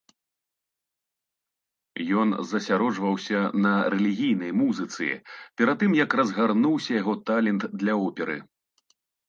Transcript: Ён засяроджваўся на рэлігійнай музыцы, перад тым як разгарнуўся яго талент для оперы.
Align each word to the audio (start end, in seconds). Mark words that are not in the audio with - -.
Ён 2.21 2.29
засяроджваўся 2.53 3.39
на 3.67 3.73
рэлігійнай 3.95 4.51
музыцы, 4.63 5.05
перад 5.61 5.77
тым 5.87 5.91
як 6.03 6.19
разгарнуўся 6.23 6.91
яго 7.01 7.13
талент 7.31 7.61
для 7.85 7.93
оперы. 8.11 8.37